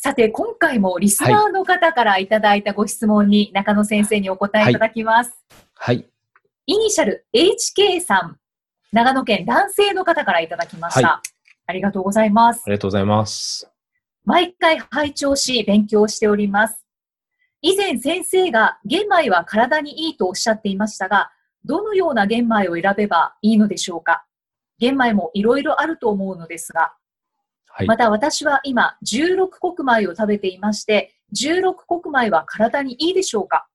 [0.00, 5.44] さて、今回もリスナーの方からいただいたご質問に中野先生にお答えいただきます。
[5.74, 6.06] はい
[6.66, 8.36] イニシャル HK さん、
[8.92, 11.08] 長野県男性の方からいただきました。
[11.08, 11.22] は
[11.66, 12.70] ありがとうございますあ。
[12.70, 13.68] りがとうございます
[14.24, 16.84] 毎回拝聴し勉強しております。
[17.60, 21.32] 以前先生が玄米は体にいいとおっしゃっていましたが、
[21.64, 24.24] どのような玄米を選べばいいのでしょうか？
[24.78, 26.92] 玄米もいろいろあると思うのですが、
[27.78, 33.68] はいまた私は今16穀米を食べていまして、16穀米は体にいいでしょうか、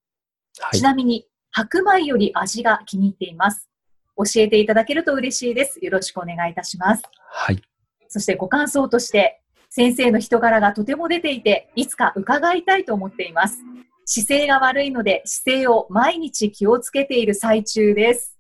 [0.60, 3.70] はいちなみに白米より味が気に入っています。
[4.18, 5.80] 教えていただけると嬉しいです。
[5.82, 7.04] よろしくお願いいたします。
[7.30, 7.64] はい
[8.10, 13.60] そしてご感想として、先生の人柄がとても出ていて、いつか伺いたいと思っています。
[14.06, 18.38] 姿勢が悪いので、姿勢を毎日気をつけている最中です。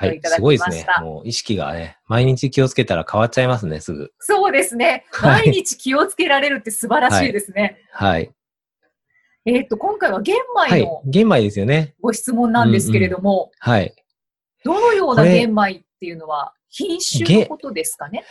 [0.00, 0.20] はい。
[0.22, 0.86] すごいですね。
[1.00, 4.12] もう意識がね毎日気をつけたら変わっちゃいますねすぐ。
[4.20, 5.04] そうですね。
[5.10, 5.46] はい。
[5.46, 7.78] 毎日気をつけられるって素晴らしいですね。
[7.90, 8.30] はい。
[9.44, 10.82] えっ、と、今回は玄はい。
[10.82, 11.94] 米の玄米ですよね。
[12.00, 13.92] ご質問なんですけれども、はい。
[14.64, 18.24] どのような玄米っていうのは品種のことですかね？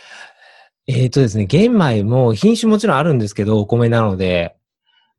[0.86, 4.56] えっ、とですね、玄米も品種もちろんあるんですけど、お米なので、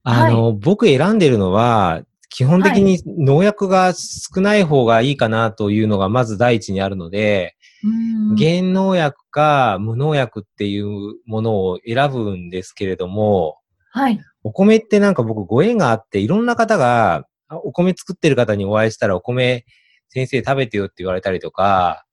[0.02, 13.58] あの、僕選んでるのは、基本的に農薬が少ない方がいいかなというのがまず第一にあるので、うーん減農薬か無農薬っていうものを選ぶんですけれども、
[13.92, 14.20] はい。
[14.44, 19.66] お米ってなんか僕ご縁があって、いろんな方が、あお米作ってる方にお会いしたらお米
[20.10, 22.06] 先生食べてよって言われたりとか。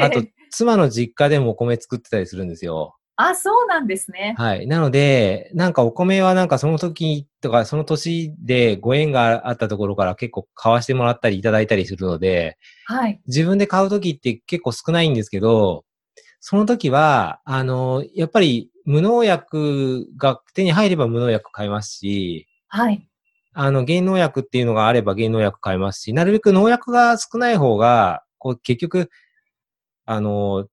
[0.00, 2.96] あと妻の実家でもお米作ってたりするんですよ。
[3.16, 4.34] あ、そうなんですね。
[4.36, 4.66] はい。
[4.66, 13.20] なので、なんかお米はなんかその時とかその年でご縁があったところから結構買わしてもらったりいただいたりするので、はい。
[13.26, 15.84] 自分で買う時って結構少ないんですけど、
[16.40, 23.08] その時は、あの、やっぱり無農薬が手に入れば無農薬買いますし、はい。
[23.54, 29.10] あの、減農薬っていうのがあれば減農薬買いますし、なるべく農薬が少ない方が、こう結局、
[30.04, 30.66] あの、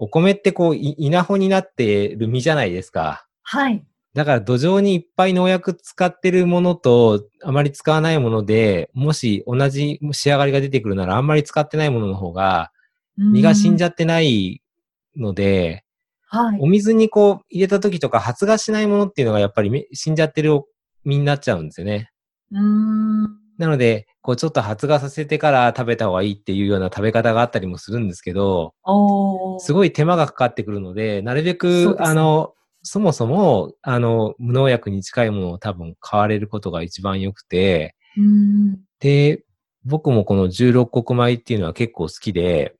[0.00, 3.26] お米ってこう、い稲穂になってる実じゃないですか。
[3.42, 3.84] はい。
[4.14, 12.72] だから土壌にいっぱい農薬使ってるものとあまり使わないもので、もし同じ仕上がりが出てくるならあんまり使ってないものの方が
[13.18, 14.62] 実が死んじゃゃってない
[15.16, 15.84] ので、
[16.26, 16.58] はい。
[16.60, 20.62] お水にこう入れた時とか発芽しないものっていうのがやっぱりめ死んじゃってる
[21.04, 22.10] 実になっちゃうんですよね。
[22.52, 23.39] うーん。
[23.60, 28.72] なので、こうちょっと発芽させてから食べた方がいいっていうような食べ方があったりもするんですけど。
[29.58, 37.94] すごい手間がかかってくるので、なるべく、ねあの、そもそも、あの、無農薬に近いものを多分買われることが一番良くて。
[38.98, 39.44] で、
[39.84, 42.74] 僕もこの16穀米っていうのは結構好きで、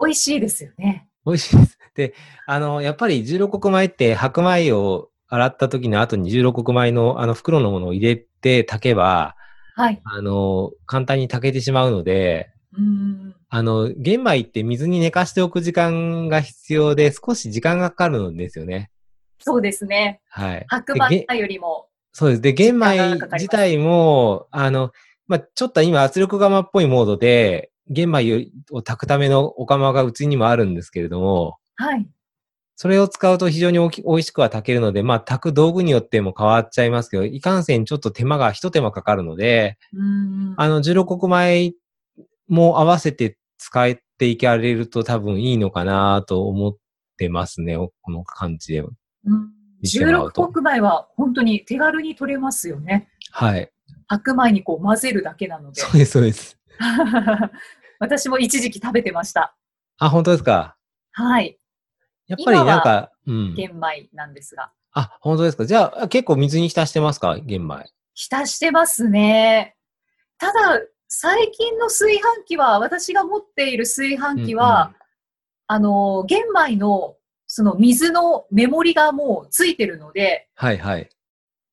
[0.00, 1.08] 美味しいですよね。
[1.26, 1.78] 美味しいです。
[1.96, 2.14] で、
[2.46, 9.34] あの、やっぱり16穀米って白米を洗った時の後に16穀米のあの袋のものを入れて炊けば、
[9.74, 10.00] はい。
[10.04, 13.34] あの、簡単に炊けてしまうので、うーん。
[13.48, 18.90] あの、玄米って水に寝かしておく時間が必要で、少し時間がかかるんですよね。
[19.38, 20.20] そうですね。
[20.28, 20.64] はい。
[20.68, 21.88] 白米よりも。
[22.12, 22.42] そうです。
[22.42, 24.92] で、玄米自体も、あの、
[25.26, 32.08] まあ、ちょっと今圧力釜っぽいモードで、玄米を炊くためのお釜がうちにもあるんですけれども、はい。
[32.76, 39.78] それを使うと非常におき美味しくは炊けるので、まあ、炊く道具によっても変わっちゃいますけど、いかんせんちょっと手間が、一手間かかるので。
[40.56, 41.74] あの、16穀米
[42.48, 46.76] も合わせて使っていかれると多分いいのかなと思っ
[47.18, 48.80] てますね、この感じで。
[48.80, 53.08] うん見てもら16うと穀米は本当に手軽に取れますよね。
[53.32, 53.70] はい。
[54.06, 55.90] 白米にこう混ぜるだけなのでそ。
[55.90, 56.56] うです、そうです。
[57.98, 59.56] 私も一時期食べてました。
[59.98, 60.76] あ、本当ですか？
[61.12, 61.58] はい。
[62.26, 63.54] やっぱりなんか、うん。
[63.54, 64.70] 玄米なんですが。
[64.92, 65.64] あ、本当ですか？
[65.66, 67.38] じゃあ、結構水に浸してますか？
[67.38, 67.90] 玄米。
[68.14, 69.76] 浸してますね。
[70.38, 74.94] ただ、最近の炊飯器は、私が持っている炊飯器は、
[75.66, 77.16] あの、玄米の、
[77.46, 81.08] その水のメモリがもうついてるので、はいはい。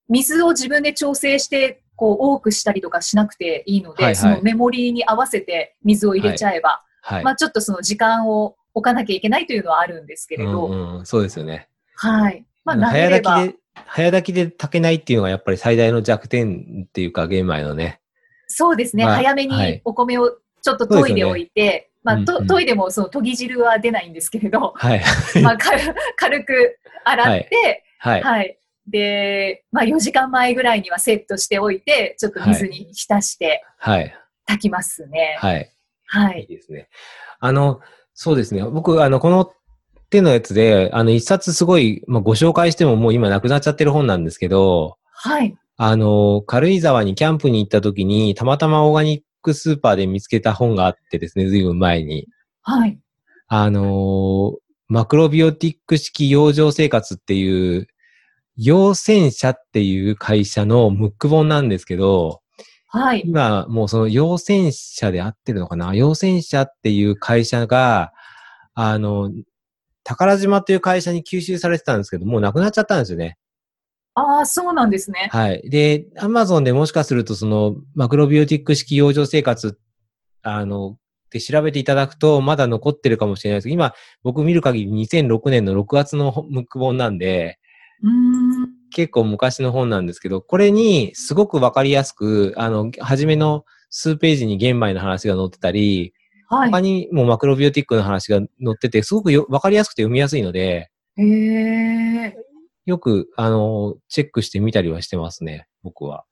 [0.09, 7.23] 水を自分で調整して、こう、多くしたりとかしなくていいので、はいはいそのメモリに合わせて水を入れちゃえば、はい。
[7.23, 11.69] まあちょっとその時間を置かなきゃいけないというのはあるんですけれど、うんうん、そうですよね。
[11.95, 12.45] はい。
[12.65, 13.55] まあ、早炊きで、
[13.85, 17.99] 早炊きで炊けないっていうのがやっぱり最大の弱点っていうか、玄米のね。
[18.47, 19.05] そうですね。
[19.05, 25.01] まあ早めはいにお米をちょっと研いでおいて、まあ、うんうんと研いでもその研ぎ汁は出ないんですけれど、はい。
[25.41, 25.79] まあ、軽
[26.15, 28.21] 軽く洗って、はい。
[28.21, 28.59] はい。
[28.87, 34.15] で、まあ、4時間前ぐらいにはセットしておいて、ちょっと水に浸してはい。
[34.45, 35.37] 炊きますね。
[35.39, 35.71] はい。
[36.07, 36.43] はいい。
[36.45, 36.89] いですね。
[37.39, 37.81] あの、
[38.21, 38.61] そうですね。
[38.65, 39.49] 僕、あの、この
[40.09, 45.55] 手のやつで、あの、一冊すごい、まあ、ご紹介してももう今なくなっちゃってる本なんですけど、はい。
[45.77, 52.27] あの、軽井沢にキャンプに行った時に、たまたまオーガニックスーパーで見つけた本があってですね、ずいぶん前に。
[52.61, 52.99] はい。
[53.47, 54.53] あの、
[54.89, 57.87] マクロビオティック式養生生活っていう、
[58.57, 62.41] 養鮮社っていう会社のムック本なんですけど、
[62.91, 63.23] はい。
[63.25, 65.93] 今、もうその養鮮社で合ってるのかな？
[65.93, 68.13] 養鮮社っていう会社が、
[68.73, 69.31] あの、
[70.03, 73.37] 宝島という会社に吸収されてたんですけど、もうなくなっちゃったんですよね。
[74.15, 75.29] ああ、そうなんですね。
[75.31, 75.69] はい。
[75.69, 79.77] で、アマゾンでもしかすると、その、マクロビオティック式養生生活、
[80.41, 80.97] あの、
[81.27, 83.93] って調べていただくと、まだ残ってるかもしれないですけど、今、
[84.23, 87.59] 僕見る限り2006年の6月のムック本なんで、
[88.01, 88.11] うー
[88.58, 88.58] ん。
[88.91, 96.13] 結構昔の本なんですけど、これにすごくわかりやすく、あの、初めの数ページに玄米の話が載ってたり、
[96.47, 96.81] はい他。
[96.81, 102.35] にもマクロビオティックの話が載ってて、すごくよわかりやすくて読みやすいので、へえ。
[102.85, 106.25] よく、あの、チェックしてみたりはしてますね、僕は。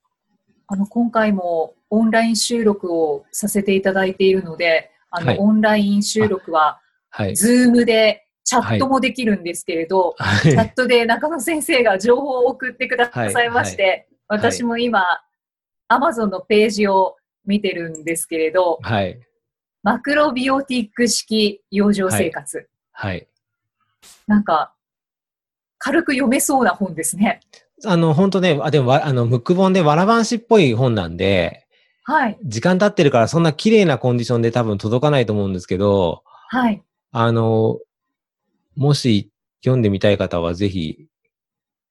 [0.68, 7.36] あの、今回もオンライン収録をさせていただいているので、あの、はいオンライン収録は、はい。
[7.36, 15.06] ズームでチャットもできるんですけれど、はいチャットで仲野先生が情報を送ってくださいまして、はい私も今、
[15.88, 17.16] アマゾンのページを
[17.46, 19.20] 見てるんですけれど、はい。
[19.84, 22.68] マクロビオティック式養生生活。
[22.92, 23.26] はい。
[24.28, 24.74] なんか、
[25.78, 27.40] 軽く読めそうな本ですね。
[27.86, 31.66] あの、本当ね、あ、でもわ、あの、ムック本でわらばんしっぽい本なんで、
[32.04, 32.38] はい。
[32.44, 36.84] 時間経ってるからそんな綺麗なコンディションで多分届かないと思うんですけど、はい。
[37.12, 37.80] あの、
[38.78, 39.32] もし
[39.62, 41.08] 読んでみたい方はぜひ、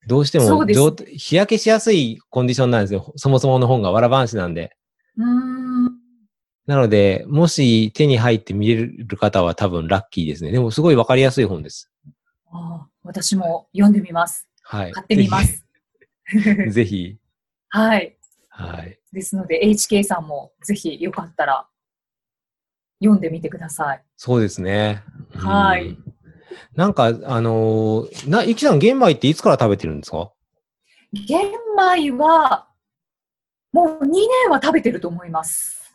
[0.07, 3.13] どうしても日焼けしやすいコンディションなんですよ。
[3.17, 4.75] そもそもの本がわらばんしなんで。
[5.17, 5.91] うーん。
[6.65, 10.51] なので、もし手に入って見れる方は多分ラッキーですね。
[10.51, 11.91] でもすごいわかりやすい本です。
[12.51, 14.47] ああ私も読んでみます。
[14.63, 14.91] はい。
[14.91, 15.43] 買ってみま。
[15.43, 15.65] す。
[16.71, 17.17] ぜひ。
[17.69, 18.17] はい。
[18.49, 18.99] はい。
[19.11, 21.67] ですので、HK さんもぜひよかったら
[22.99, 24.03] 読んでみてください。
[24.15, 25.03] そうですね。
[25.33, 26.16] はいうん。
[26.75, 30.31] なんか、あのーな、ゆきさん、玄米っていつから食べてるんですか？
[31.27, 32.67] 玄米は、
[33.71, 35.93] もう2年は食べてると思います。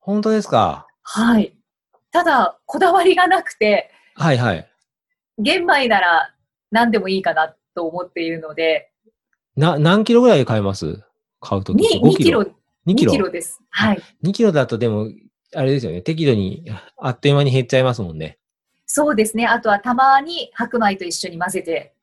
[0.00, 0.86] 本当ですか？
[1.02, 1.56] はい。
[2.12, 4.70] ただ、こだわりがなくて、はいはい。
[5.38, 6.34] 玄米なら
[6.70, 8.90] 何でもいいかなと思っているので、
[9.56, 11.02] な、何キロぐらいで買います？
[11.40, 11.96] 買うとき。
[11.96, 12.52] 2, 5 2キロ、2
[12.86, 13.12] 2キロ？
[13.12, 13.60] キロです。
[13.70, 14.02] はい。
[14.24, 15.08] 2キロだとでも、
[15.54, 16.02] あれですよね。
[16.02, 16.64] 適度に、
[16.98, 18.38] あっという間に減っちゃいますもんね。
[18.96, 19.44] そうですね。
[19.44, 21.96] あとはたまに白米と一緒に混ぜて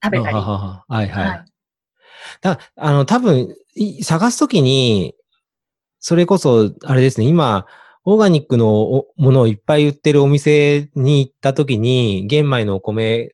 [0.00, 0.34] 食べたり。
[0.36, 1.28] ははははいはい。
[1.28, 1.44] はい。
[2.40, 5.16] だあの、多分、い探すときに、
[5.98, 7.66] それこそ、あれですね、今、
[8.04, 13.28] オーガニックのおものをいっぱい売ってるお店に行ったときに、玄米のお米っ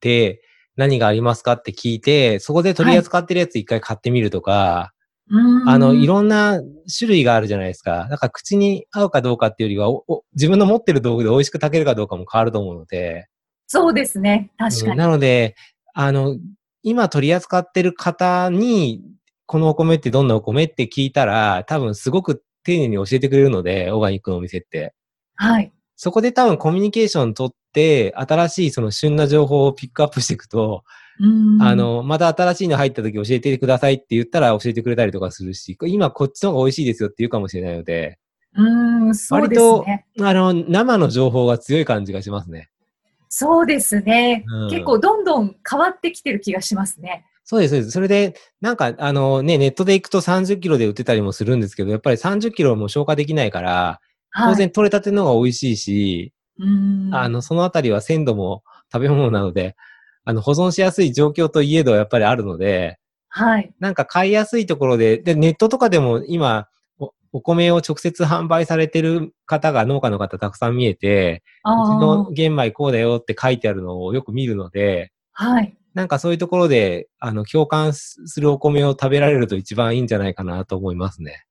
[0.00, 0.42] て
[0.76, 4.92] 何がありますかって聞いて、そこで取り扱ってるやつ一回買ってみるとか、
[5.30, 6.60] うーんあの、いろんな
[6.98, 8.08] 種類があるじゃないですか。
[8.10, 13.28] だから口に合うかどうかっていうよりは、おお自分の持ってる道具で美味しく炊けるかどうかも変わると思うので、
[13.66, 14.50] そうですね。
[14.56, 14.90] 確かに。
[14.92, 15.56] うんなので、
[15.94, 16.36] あの、
[16.82, 19.02] 今取り扱ってる方に、
[19.46, 24.94] このお米ってどんなお米って聞いたら、多分すごく丁寧に教えてくれるので、オーガニックのお店って。
[25.34, 25.72] はい。
[25.96, 30.84] そこで多分コミュニケーション取って、新しいその旬な情報をピックアップしていくと、
[31.60, 38.18] あ、の、また新しいの入った時教えてくださいって言ったら教えてくれたりとかするし、今こっちの方が美味しいですよって言うかもしれないので、
[38.56, 40.06] うーん、そうです割ね。
[40.20, 42.70] あの、生の情報が強い感じがしますね。
[43.28, 47.26] そうですね、うん結構どんどん変わってきてる気がしますね。
[47.44, 47.90] そうです、そうです。
[47.92, 59.76] それで、なんか、あのね、ネットで行くと30キロで売ってたりもするんですけど、やっぱり30キロも消化できないから、はい、当然取れたての方が美味しいし、うーんあの、そのあたりは鮮度も食べ物なので、
[60.24, 62.98] あの、保存しやすい状況といえどやっぱりあるので、
[63.28, 63.72] はい。
[63.78, 66.68] なんか買いやすいところで、で、ネットとかでも今、
[67.36, 75.76] おお米を直接販売されてる方が農家の方たくさん見えて、うちあのあ、玄米こうだよって書いてあるのをよく見るので、はい。
[75.92, 81.44] なんかそういうところで、あの、共感するお米を食べられると一番いいんじゃないかなと思いますね。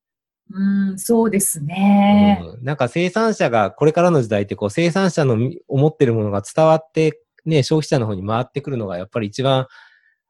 [0.51, 2.41] うーん、そうですね。
[2.43, 9.67] うん、なんか生産者が、これからの時代ってこう生産者のみ思ってるものが伝わって、ね、消費者の方に回ってくるのがやっぱり一番、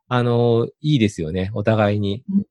[0.07, 2.45] あの、いいですよね、お互いにうん。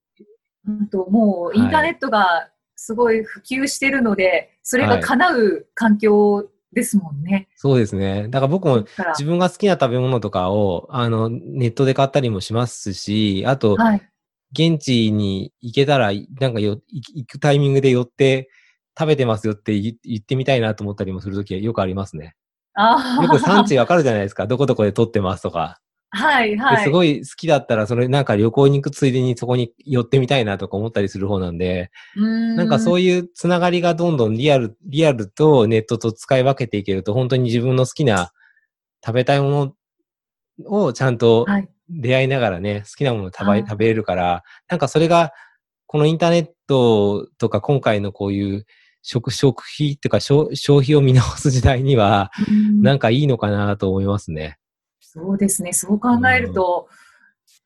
[0.66, 2.48] うんともうインターネットが
[2.84, 7.48] すごい普及してるので、それが叶う環境ですもんね。
[7.56, 8.28] そうですね。
[8.28, 14.02] だから僕も自分が好きな食べ物とかを、あの、ネットで買ったりもしますし、あと、はい。
[14.52, 18.50] 現地に行けたら、なんかよ、行行くタイミングで寄って、
[18.96, 22.36] 食べてますよって言言ってみたいなと思ったりもするときはよくありますね。
[22.74, 23.22] ああ。
[23.22, 24.46] よく産地わかるじゃないですか。
[24.46, 25.80] どこどこで撮ってますとか。
[26.14, 26.76] はいはい。
[26.78, 38.32] ですごい好きだったら、それなんか旅行に行くついでにそこに寄ってみたいなとか思ったりする方なんで、ななんかそういうつながりがどんどんリアル、リアルとネットと使い分けていけると、本当に自分の好きな
[39.04, 39.74] 食べたいも
[40.60, 41.68] のをちゃんとはい。
[41.88, 45.32] 出会いながらね、好きなものを食べはい食べれるから、なんかそれが、
[45.86, 48.66] このインターネットとか今回のこういう
[49.02, 52.30] 食、食費っていうか消消費を見直す時代には、
[52.80, 54.58] なんかいいのかなと思いますね。
[55.14, 55.72] そうですね。
[55.72, 56.88] そう考えると、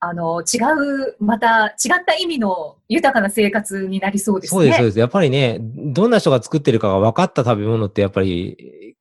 [0.01, 0.59] あの、違
[1.09, 4.59] う、また違った意味の豊かな生活になりそうですね。
[4.59, 4.99] そうです、そうです。
[4.99, 8.97] やっぱりね、どんな人が作ってるかが分かった食べ物ってやっぱり、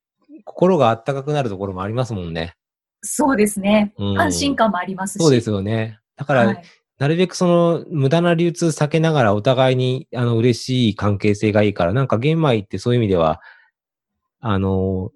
[0.45, 2.53] 心があったかくなるところもありますもんね。
[3.01, 3.93] そうですね。
[3.97, 5.23] うん安心感もありますし。
[5.23, 5.99] そうですよね。
[6.15, 6.63] だから、はい
[6.99, 13.39] なるべくその無駄な流通避けながらお互いにあの嬉しい関係性がいいから、なんか玄米ってそういう意味では、
[14.39, 15.11] あの、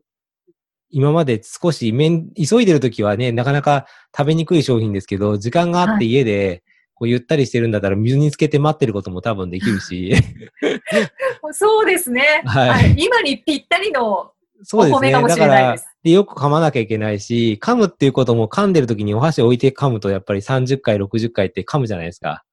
[0.91, 6.05] 今まで少し面、急いでる時はね、なかなか食べにくい商品ですけど、時間があってはい。
[6.07, 10.13] 家で、こうゆったりしてるんだったら水につけて待ってることも多分できるし、
[11.51, 12.95] そうですね、はい。
[12.97, 14.31] 今にぴったりの、
[14.63, 15.09] そうですね。
[15.09, 15.87] お米かもしだかられないです。
[16.03, 22.43] で、よく噛まなきゃいけないし、噛むっていうことも噛んでる時にお箸置いて噛むとやっぱり30回、60回って噛むじゃないですか。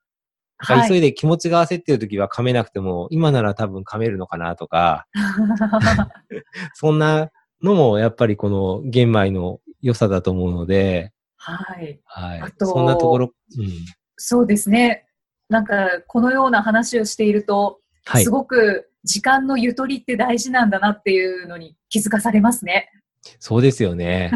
[0.88, 5.06] 急いで気持ちが焦ってる時は噛めなくても、今なら多分噛めるのかなとか、
[6.74, 7.30] そんな
[7.62, 12.00] のもやっぱりこの玄米の良さだと思うので、はい。
[12.04, 12.50] はいあ。
[12.50, 13.70] とそんなところ、うん。
[14.16, 15.06] そうですね。
[15.48, 18.30] なんか、このような話をしていると、はいす。
[18.30, 22.90] ごく時間のゆとりって大事なんだなっていうのに気づかされますね。
[23.38, 24.32] そうですよね。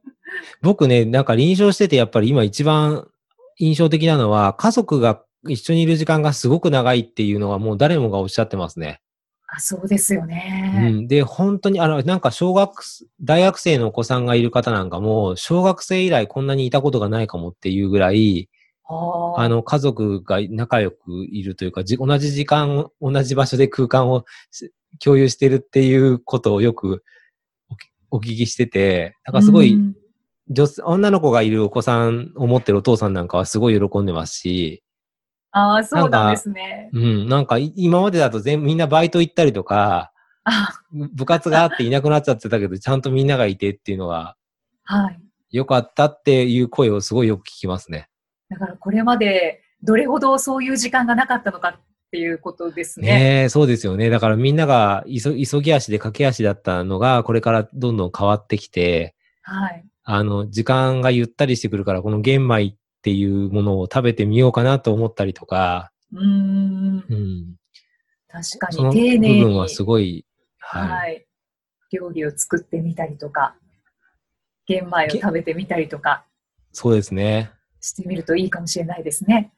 [0.62, 3.08] 僕ね、なんか臨床しててやっぱり今一番
[3.58, 9.00] 印象的なのは、家族が一緒にいる時間がすごく長いっていうのはもう誰もがおっしゃってますね。
[9.56, 10.90] あそうですようね。
[10.90, 11.08] ん。
[11.08, 12.84] で、本当に、あの、なんか小学、
[13.22, 18.50] 大学生のお子さんがいる方なんかも、小学生以来こんなにいたことがないかもっていうぐらい、
[18.84, 24.70] ああの、家族が仲良くいるというか、じ同じ時間、同じ場所で空間をし
[25.02, 27.02] 共有してるっていうことをよく
[28.10, 29.96] お聞きしてて、だからすごい、うん
[30.48, 34.84] 女性女の子がいるお子さんを持ってるお父さんなんかはすごい喜んでますし、
[35.56, 36.90] ああ、そうなんですね。
[36.92, 40.12] うん、なんかい今までだと全みんなバイト行ったりとか、
[40.44, 44.36] あ部活があっていなくなっちゃってたけど、ちゃんとみんながいてっていうのは、
[44.84, 45.18] はい。
[45.50, 48.10] 良かったっていう声をすごいよく聞きますね。
[48.50, 53.08] だからこれまでどれほどそういう時間がなかったのかっていうことですね。
[53.08, 54.10] ねえ、そうですよね。
[54.10, 59.84] だからみんなが急急ぎ足で駆け足だったのが、これからどんどん変わってきて、はい。
[60.04, 62.74] あの、時間がゆったりしてくるから、この玄米っ
[63.06, 67.04] ていうものを食べてみようかなと思ったりとか、うーん。
[67.08, 67.54] うん。
[68.26, 69.38] 確かに丁寧に。
[69.38, 70.26] 部分はすごい、
[70.58, 70.88] はい。
[70.88, 71.26] はい。
[71.92, 73.54] 料理を作ってみたりとか、
[74.66, 76.24] 玄米を食べてみたりとか
[76.72, 77.52] そうですね。
[77.80, 79.52] してみるといいかもしれないですね。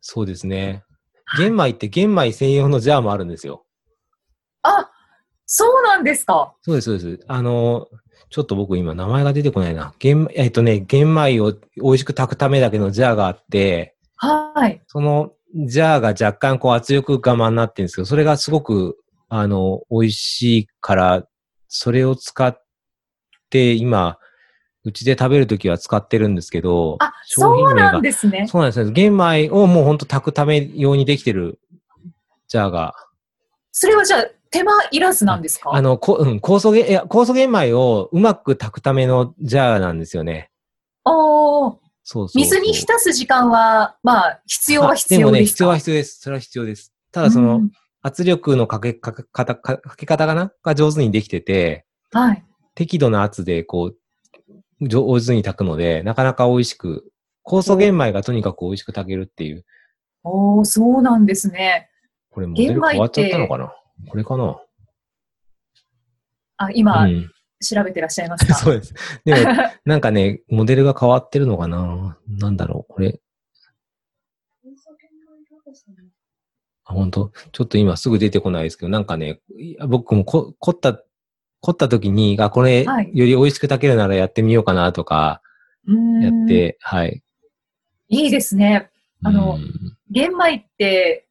[0.00, 0.82] そうですね。
[1.26, 3.66] はい玄米って玄米専用のジャーもあるんですよ。
[4.62, 4.90] あ、
[5.44, 6.54] そうなんですか。
[6.62, 7.24] そうです、そうです。
[7.28, 7.86] あの、
[8.34, 9.94] ちょっと僕今名前が出てこないな。
[10.00, 14.82] 玄、えっとね、玄米を美味しく炊くためだけのジャーがあって、はい。
[14.88, 18.98] そのジャーが若干こう圧力釜になってるんですけど、それがすごく、
[19.28, 21.28] あの、美味しいから、
[21.68, 22.60] それを使っ
[23.50, 24.18] て今、
[24.82, 28.48] うちで食べるときは使ってるんですけど、あ、そうなんですね。
[28.48, 28.90] そうなんですよ。
[28.90, 31.60] 玄米をもうほんと炊くため用にできてる
[32.48, 32.96] ジャーが、
[33.70, 35.74] それはじゃあ手間いらずなんですか？
[35.74, 40.50] あの、こうん、酵素げ、いや、酵素玄米をうまく炊くためのジャーなんですよね。
[41.04, 45.54] おーそうそう水に浸す時間は、まあ、必要は必あでもね、要ですか？
[45.54, 46.20] 必要は必要です。
[46.20, 46.92] それは必要です。
[47.10, 47.70] ただその、うん
[48.06, 50.52] 圧力のかけ、かけ方、かかけ方かな？
[50.62, 52.44] が上手にできてて、はい。
[52.74, 53.92] 適度な圧でこ
[54.82, 57.10] う、上手に炊くので、なかなか美味しく、
[57.46, 59.64] 酵素玄米がとにかく美味しく炊けるっていう。
[60.22, 61.88] おーそうなんですね。
[62.28, 63.72] これモデル変わっちゃったのかな？
[64.08, 64.60] これかな？
[66.56, 67.30] あ、今、うん。
[67.64, 68.94] 調べてらっしゃいますか そうです。
[69.24, 69.40] でも、
[69.86, 72.18] なんかね、モデルが変わってるのかな？
[72.28, 72.92] なんだろう？
[72.92, 73.20] これ。
[76.84, 77.32] あ、本当？
[77.52, 79.40] ちょっと今すぐ出てこないですけど、なんかね、
[79.88, 81.02] 僕もこ凝った、
[81.60, 85.40] 凝った時に、あ、これ、はいより美味しく炊けるならやってみようかなとか、
[86.20, 87.22] やって、はい。
[88.08, 88.90] いいですね。
[89.22, 91.23] あのうん玄米って、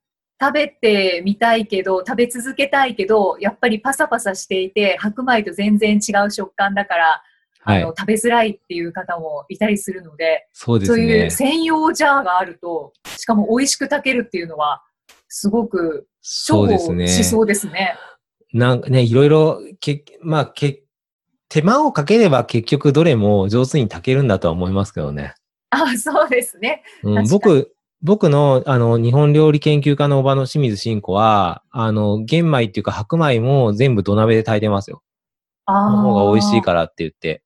[0.44, 7.24] 食べてみたいけど、食べ続けたいけど、やっぱりパサパサしていて、白米と全然違う食感だから、
[7.62, 7.94] はいあの。
[7.98, 11.30] 食べづらいっていう方もいたりするので、そうですそういうね。
[11.30, 14.84] 専用ジャーがあると、しかも美味しく炊けるっていうのは、
[15.30, 17.06] すごく重そうですね。
[17.06, 17.96] 宝しそうですね。
[18.52, 20.84] なんかね、いろいろ、け、まあ、け、
[21.48, 25.36] 手間をかければ結局どれも上手に炊けるんだとは思いますけどね。
[25.70, 26.84] あ、そうですね。
[27.04, 27.73] うん、僕、
[28.04, 35.02] 僕の、あの、日本料理研究家のおばの清水慎子は、あの、玄米っていうか白米も全部土鍋で炊いてますよ。
[35.66, 36.62] あの方が美味しいら。
[36.64, 37.42] からって言って。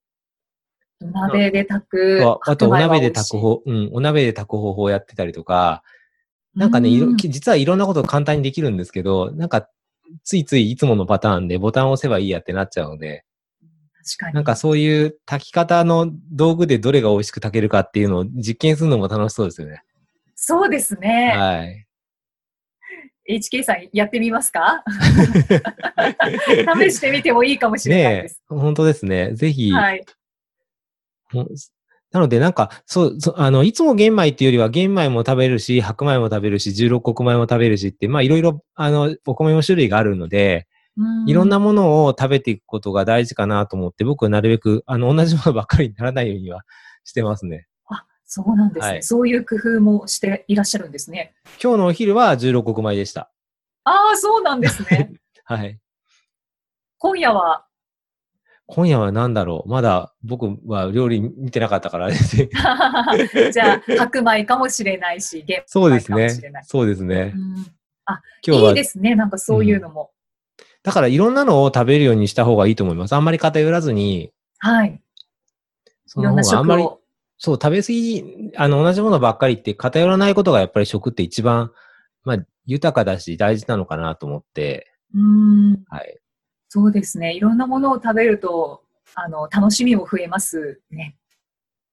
[0.99, 2.23] 土鍋で炊く。
[2.25, 5.83] ああと、お鍋で炊く方、うん、お鍋で炊く方法をやってたりとか、
[6.55, 9.69] なんかね、実はいろんなこと簡単にできるんですけど、なんか、
[10.23, 13.25] ついついいつものパターンでボタンを押せばいいやってなっちゃうので、
[14.03, 14.33] 確かに。
[14.33, 19.83] なんかそういう炊き方の道具でどれが美味しく炊けるかっていうのを実験するのも楽しそうですよね。
[20.39, 21.33] そうですね。
[21.35, 23.39] はい。
[23.39, 24.83] HK さんやってみますか？
[26.79, 29.33] 試してみてもいいかもしれないです。、本当ですね。
[29.33, 30.05] ぜひ、はい。
[32.11, 40.67] なので、なんか、そう、あの、いつも玄米っていうよりは、玄米も食べるし、白米も食べるし、十六穀米も食べるしって、まあ、いろいろ、あの、お米も種類があるので、
[41.27, 46.61] いろんなものを食べていくことが大事かなと思って、僕はなるべく、あの、同じものばっかりにならないようには
[47.03, 47.67] してますね。
[48.27, 51.33] あ、そうなんですね、はいそういう工夫もしていらっしゃるんですね。
[51.61, 53.31] 今日のお昼は十六穀米でした。
[53.83, 55.13] ああ、そうなんですね。
[55.45, 55.79] はい。
[56.97, 57.65] 今夜は、
[58.65, 62.49] 今夜は何だろうまだ僕は料理見てなかったからですね。
[63.53, 66.63] じゃあ、白米かもしれないし、玄そうですね米かもしれない。。
[66.65, 67.39] そうですねう。
[67.39, 67.55] ん
[68.45, 70.11] 今日はいいですね、なんかそういうのも。
[70.83, 73.13] だからいろんなのを食べるようにした方がいいと思います。
[73.13, 75.01] あんまり偏らずに、はい。
[76.05, 76.89] そのいろんな方があんまり。
[77.37, 81.71] そう、食べ過ぎ、あの、同じものばっかりって偏らないことがやっぱり食って一番、
[82.23, 85.83] まあ、豊かだし大事なのかなと思って、うん。
[85.89, 86.19] はい。
[86.69, 87.33] そうですね。
[87.33, 88.83] いろんなものを食べると、
[89.15, 91.15] あの、楽しみも増えますね。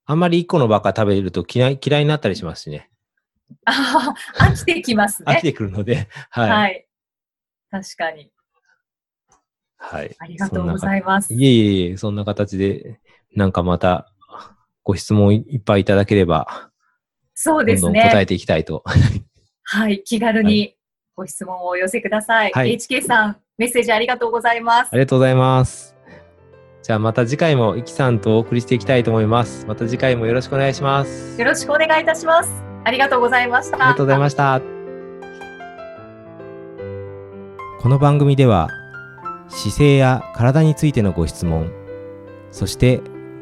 [0.06, 2.90] あんまり一個のばっか食べると嫌い、嫌いになったりしますしね。
[3.66, 5.32] ああ、飽きてきますね。
[5.32, 6.50] 飽きてくるので、はい。
[6.50, 6.86] ははい。
[6.86, 6.86] い。
[7.70, 8.30] 確かに。
[9.76, 10.16] はい。
[10.18, 11.32] ありがとうございます。
[11.32, 13.00] いえいえいえ、そんな形で、
[13.36, 14.12] なんかまた、
[14.84, 16.70] ご質問いっぱいいただければ、
[17.34, 18.26] そうですどんどん答えね。
[18.26, 18.84] ていきたいと。
[19.64, 20.02] はい。
[20.04, 20.76] 気軽に
[21.16, 22.52] ご質問をお寄せください。
[22.52, 24.96] はい HK さん、メッセージありがとうございますあ。
[24.96, 25.96] りがとうございます。
[26.82, 29.64] じゃあまた次回もイキさんとお送りしていきたいと思います。
[29.66, 31.40] また次回もよろしくお願いします。
[31.40, 32.50] よろしくお願いいたします。
[32.84, 33.76] ありがとうございました。
[33.76, 34.60] ありがとうございました。
[37.80, 38.68] この番組では
[39.48, 41.72] 姿勢や体についてのご質問、
[42.50, 43.00] そして